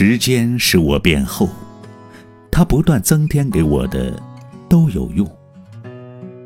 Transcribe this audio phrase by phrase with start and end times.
[0.00, 1.48] 时间使我变厚，
[2.52, 4.16] 它不断增添给我的
[4.68, 5.28] 都有用。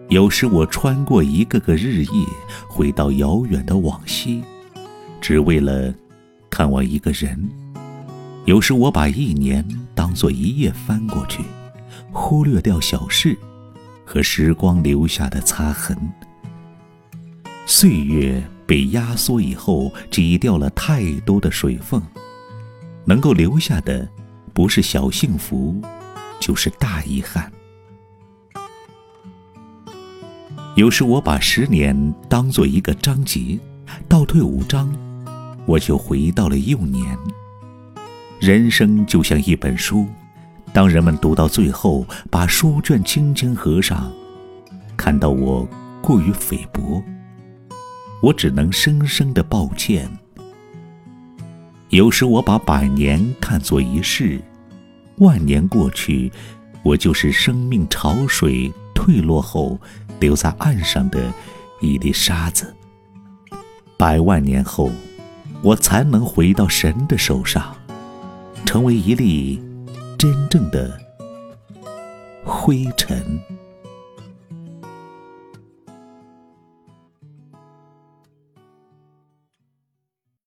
[0.09, 2.27] 有时我穿过一个个日夜，
[2.67, 4.43] 回到遥远的往昔，
[5.21, 5.95] 只为了
[6.49, 7.37] 看望一个人；
[8.47, 9.63] 有时我把一年
[9.95, 11.43] 当作一夜翻过去，
[12.11, 13.37] 忽略掉小事
[14.03, 15.95] 和时光留下的擦痕。
[17.67, 22.01] 岁月被压缩以后，挤掉了太多的水分。
[23.05, 24.09] 能够留下的，
[24.53, 25.81] 不是小幸福，
[26.41, 27.51] 就是大遗憾。
[30.75, 33.59] 有时我把十年当做一个章节，
[34.09, 34.91] 倒退五章，
[35.67, 37.19] 我就回到了幼年。
[38.41, 40.07] 人生就像一本书，
[40.73, 44.11] 当人们读到最后，把书卷轻轻合上，
[44.97, 45.69] 看到我
[46.01, 47.03] 过于菲薄，
[48.23, 50.09] 我只能深深的抱歉。
[51.93, 54.41] 有时我把百年看作一世，
[55.19, 56.33] 万年过去，
[56.83, 59.79] 我就是生命潮水退落后
[60.19, 61.31] 留在岸上的
[61.83, 62.75] 一粒沙子。
[63.99, 64.91] 百万年后，
[65.61, 67.77] 我才能回到神的手上，
[68.65, 69.63] 成为一粒
[70.17, 70.99] 真正的
[72.43, 73.39] 灰尘。